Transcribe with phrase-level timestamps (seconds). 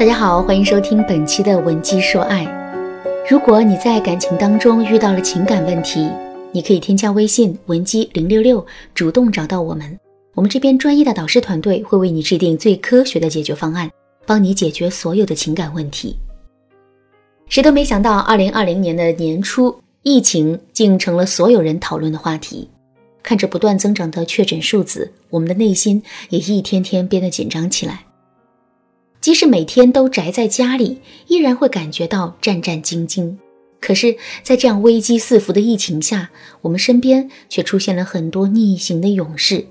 [0.00, 2.46] 大家好，欢迎收听本期的《文姬说爱》。
[3.30, 6.08] 如果你在感情当中遇到了情感问题，
[6.52, 10.00] 你可以添加微信文姬零六六，主动找到我们。
[10.34, 13.90] 我们这边专业的导师团队会为你制定最科学的解决方案，
[14.24, 16.16] 帮你解决所有的情感问题。
[17.50, 22.70] 谁都没想到，二零二零年的年初，疫情竟成了所有人讨论的话题。
[23.22, 28.06] 看着不断增长的确诊数字，我们的内心也一天天变得紧张起来。
[29.20, 33.36] 即使每天都宅在家里，依然会感觉到战战兢兢。
[33.80, 36.30] 可是，在这样危机四伏的疫情下，
[36.62, 39.66] 我们身边却出现了很多逆行的勇士。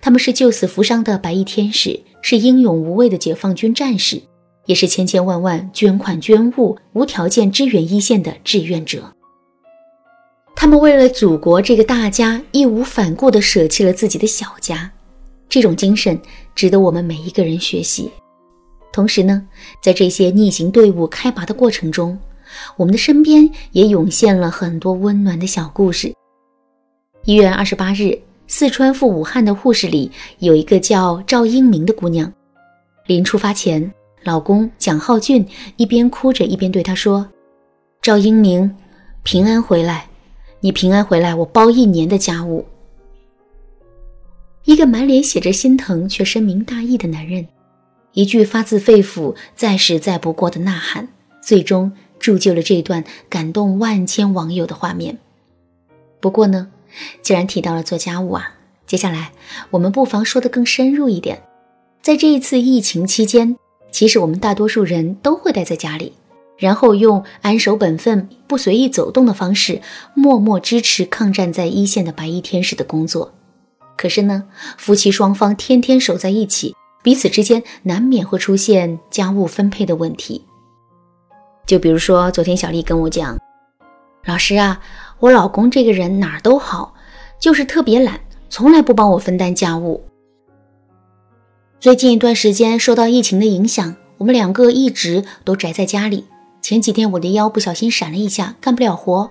[0.00, 4.22] 他们是救死扶伤的白衣天使，是英勇无畏的解放军战士，
[4.66, 9.12] 也是千千万万捐款捐物、无条件支援一线的志愿者。
[10.54, 14.90] 他们为了祖国这个大家，义无反顾地舍弃了自己的小家。
[15.48, 16.20] 这种精神
[16.54, 18.10] 值得我们每一个人学习。
[18.92, 19.46] 同时呢，
[19.82, 22.18] 在这些逆行队伍开拔的过程中，
[22.76, 26.12] 我们的身边也涌现了很多温暖的小故事。
[27.24, 32.32] 一月二十八日，四川赴武汉的护士里有一个叫赵英明的姑娘。
[33.06, 33.92] 临出发前，
[34.24, 37.28] 老公蒋浩俊一边哭着一边对她说
[38.02, 38.74] ：“赵英明，
[39.22, 40.08] 平安回来，
[40.60, 42.64] 你平安回来，我包一年的家务。”
[44.64, 47.46] 一个满脸写着心疼却深明大义的男人。
[48.12, 51.08] 一句发自肺腑、再实在不过的呐喊，
[51.40, 55.18] 最终铸就了这段感动万千网友的画面。
[56.20, 56.68] 不过呢，
[57.22, 58.54] 既然提到了做家务啊，
[58.86, 59.32] 接下来
[59.70, 61.42] 我们不妨说的更深入一点。
[62.02, 63.56] 在这一次疫情期间，
[63.92, 66.14] 其实我们大多数人都会待在家里，
[66.58, 69.80] 然后用安守本分、不随意走动的方式，
[70.14, 73.32] 默默支持抗战在一线的白衣天使的工作。
[73.96, 74.44] 可是呢，
[74.76, 76.74] 夫妻双方天天守在一起。
[77.02, 80.44] 彼此之间难免会出现家务分配的问题，
[81.64, 83.38] 就比如说昨天小丽跟我讲
[84.26, 84.80] ：“老师啊，
[85.18, 86.92] 我老公这个人哪儿都好，
[87.38, 90.04] 就是特别懒，从来不帮我分担家务。
[91.78, 96.26] 最近一段时间受到疫情的影响，我们两个一直都宅在家里。
[96.60, 99.30] 前几天我的腰不小心闪了一下，干不了活，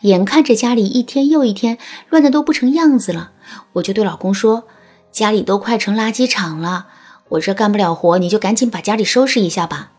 [0.00, 1.76] 眼看着家里一天又一天
[2.08, 3.32] 乱的都不成样子了，
[3.74, 4.64] 我就对老公说：
[5.10, 6.86] 家里都快成垃圾场了。”
[7.32, 9.92] 我这干不了活，你就赶紧把家里收拾一下吧。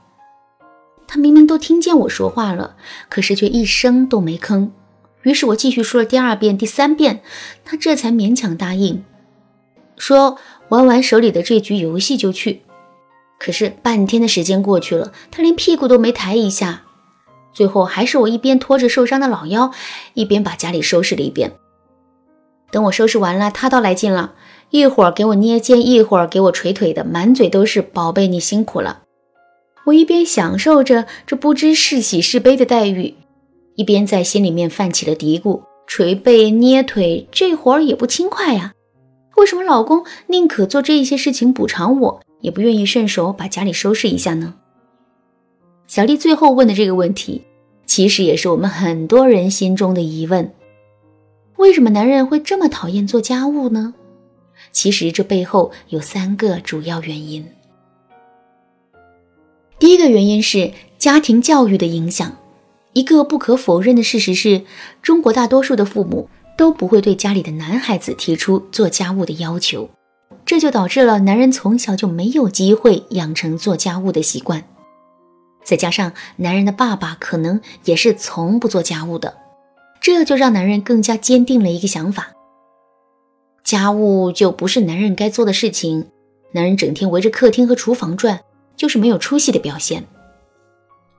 [1.08, 2.76] 他明明都听见我说话了，
[3.10, 4.70] 可是却一声都没吭。
[5.24, 7.22] 于是我继续说了第二遍、第三遍，
[7.64, 9.04] 他这才勉强答应，
[9.98, 10.38] 说
[10.70, 12.62] 玩完手里的这局游戏就去。
[13.40, 16.84] 可是半天的时间过去了，他连屁股都没抬一下。
[17.52, 19.72] 最后还是我一边拖着受伤的老腰，
[20.14, 21.54] 一边把家里收拾了一遍。
[22.74, 24.34] 等我收拾完了，他倒来劲了。
[24.72, 29.04] 一会儿给我捏肩，一会儿给我捶腿的，满嘴都是“宝贝，你辛苦了”。
[29.86, 33.14] 我一边享受着这不知是喜是悲的待遇，
[33.76, 38.74] 一边在心里面泛起了嘀咕：捶背、捏腿，这活儿也不轻快呀。
[39.38, 44.56] 为什么老公宁可做这些事情补偿我，也不愿意顺手把家里收拾一下呢？
[45.86, 47.44] 小丽最后问的这个问题，
[47.86, 50.52] 其实也是我们很多人心中的疑问：
[51.64, 53.94] 为什么男人会这么讨厌做家务呢？
[54.74, 57.48] 其实这背后有三个主要原因。
[59.80, 62.36] 第一个原因是家庭教育的影响。
[62.92, 64.64] 一个不可否认的事实是，
[65.02, 69.90] 中国大多数的父母都不会对家里的男孩子提出做家务的要求，
[70.46, 74.66] 这就导致了男人从小就没有机会养成做家务的习惯。
[75.64, 79.34] 再加上男人的爸爸可能也是从不做家务的，
[80.04, 82.34] 这就让男人更加坚定了一个想法。
[83.64, 86.06] 家务就不是男人该做的事情，
[86.52, 88.42] 男人整天围着客厅和厨房转，
[88.76, 90.04] 就是没有出息的表现。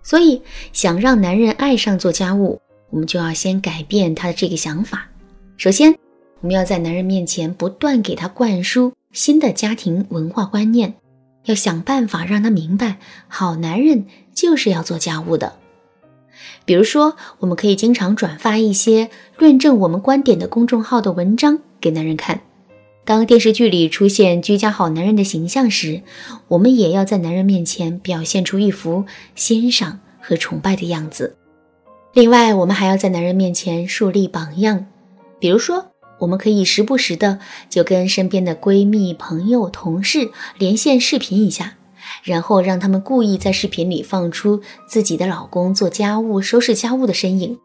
[0.03, 0.43] 所以，
[0.75, 5.09] 想让男人爱上做家务，我们就要先改变他的这个想法。
[5.57, 5.95] 首先，
[6.43, 10.93] 我们要在男人面前不断给他灌输新的家庭文化观念，
[11.47, 12.99] 要想办法让他明白，
[13.29, 14.05] 好男人
[14.35, 15.64] 就是要做家务的。
[16.65, 21.61] 比如说，我们可以经常转发一些论证我们观点的公众号的文章。
[21.81, 22.41] 给男人看，
[23.05, 26.01] 当电视剧里出现居家好男人的形象时，
[26.49, 31.37] 我们也要在男人面前表现出一副欣赏和崇拜的样子。
[32.15, 34.87] 另外，我们还要在男人面前树立榜样，
[35.39, 35.89] 比如说，
[36.21, 41.75] 我们可以时不时的就跟身边的闺蜜、朋友、同事连线视频一下，
[42.25, 47.61] 然后让他们故意在视频里放出自己的老公做家务、收拾家务的身影。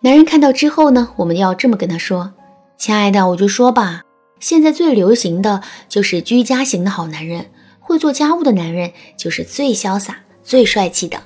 [0.00, 2.32] 男人看到之后呢，我们要这么跟他说。
[2.76, 4.02] 亲爱的，我就说吧，
[4.38, 7.46] 现在最流行的就是居家型的好男人，
[7.80, 11.18] 会做家务的男人就是最潇洒、最帅气的。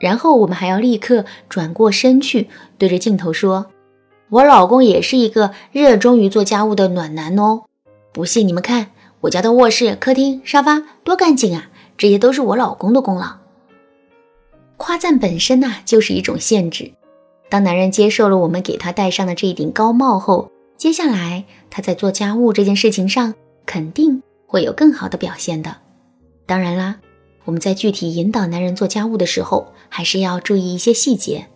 [0.00, 3.66] 然后我们还要立刻转过身去，对着镜头说
[4.28, 7.62] ：“我老公也是一个热衷于做家务的暖男哦。
[8.12, 8.90] 不信你们看，
[9.24, 11.70] 我家的卧室、客厅、沙发多干净啊！
[11.96, 13.26] 这些都是我老公的功劳。”
[14.76, 16.92] 夸赞本身呐，就是一种限制。
[17.48, 23.34] 当男人接受了我们给他戴上的这一顶高帽后，接下来他在做家务这件事情上
[23.64, 25.74] 肯定会有更好的表现的。
[26.44, 26.96] 当然啦，
[27.46, 31.46] 我们在具体引导男人做家务的时候，还是要注意一些细节。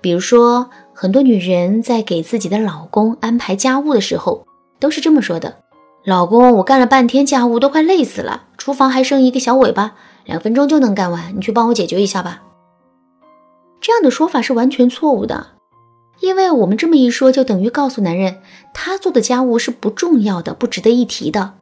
[0.00, 4.46] 比如说，很多女人在给自己的老公安排家务的时候，
[4.78, 5.56] 都是这么说的
[6.04, 12.42] ：“老公，我干了半天家务，都快累死了，厨房还剩一个小尾巴，两分钟就能干完，你去帮我解决一下吧。”
[13.82, 15.48] 这样的说法是完全错误的，
[16.20, 18.38] 因为我们这么一说，就等于告诉男人
[18.72, 21.54] 他做的家务是不重要的、不值得一提的。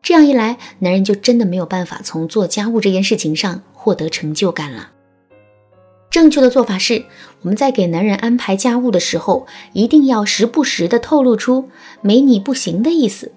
[0.00, 4.88] 这样一来，男人就真的没有办法从做家务这件事情上获得成就感了。
[6.10, 7.04] 正确的做法是，
[7.42, 11.68] 我们在给男人安排家务的时候，一定要时不时的透露出
[12.02, 13.32] “没你不行”的意思。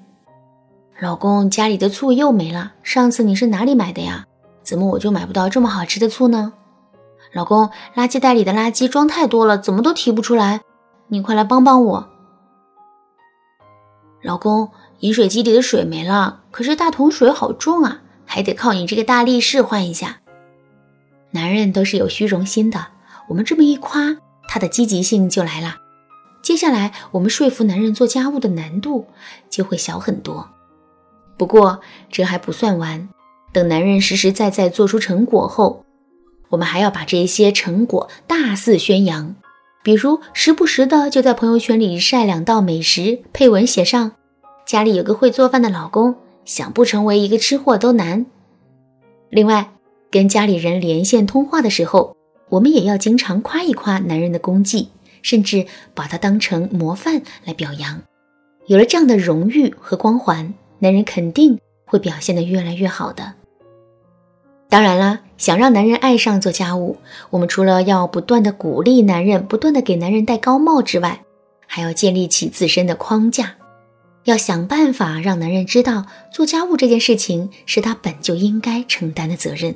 [1.01, 4.25] 老公，家里的醋又没了，上次你是哪里买的呀？
[4.63, 6.53] 怎么我就买不到这么好吃的醋呢？
[7.33, 10.61] 老公，垃圾袋里的垃圾装太多了，怎么都提不出来，
[11.09, 12.09] 你快来帮帮我。
[14.23, 14.69] 老公，
[14.99, 20.21] 饮水机里的水没了，可是大桶水好重啊，还得靠你这个大力士换一下。
[21.31, 22.87] 男人都是有虚荣心的，
[23.27, 24.15] 我们这么一夸，
[24.47, 25.75] 他的积极性就来了。
[26.41, 29.07] 接下来，我们说服男人做家务的难度
[29.49, 30.49] 就会小很多。
[31.37, 33.09] 不过这还不算完，
[33.51, 35.83] 等男人实实在在做出成果后。
[36.49, 39.35] 我们还要把这些成果大肆宣扬，
[39.83, 44.11] 比如时不时的就在朋友圈里晒两道美食，配文写上
[44.65, 46.15] “家里有个会做饭的老公，
[46.45, 48.25] 想不成为一个吃货都难”。
[49.29, 49.71] 另外，
[50.11, 52.15] 跟家里人连线通话的时候，
[52.49, 54.89] 我们也要经常夸一夸男人的功绩，
[55.21, 58.01] 甚至把他当成模范来表扬。
[58.67, 63.33] 有了这样的荣誉和光环，男人肯定会表现得越来越好的。
[64.67, 66.97] 当然啦，想让男人爱上做家务，
[67.29, 71.23] 我们除了要不断的鼓励男人，不断的给男人戴高帽之外，
[71.67, 73.55] 还要建立起自身的框架，
[74.23, 79.75] 要想办法让男人知道做家务这件事情是他本就应该承担的责任。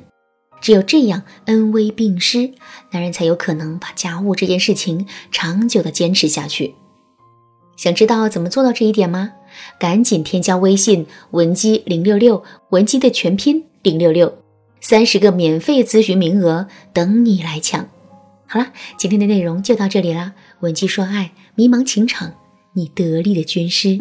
[0.60, 2.52] 只有这样恩威并施，
[2.90, 6.74] 男人才有可能把家务这件事情长久的坚持下去。
[7.80, 9.32] 想知道怎么做到这一点吗？
[9.78, 14.34] 赶紧添加微信文姬零六六，文姬的全拼零六六。
[14.82, 17.88] 三十个免费咨询名额等你来抢。
[18.46, 18.66] 好了，
[18.98, 20.34] 今天的内容就到这里啦。
[20.60, 22.34] 文姬说爱，迷茫情场，
[22.74, 23.98] 你得力的军师。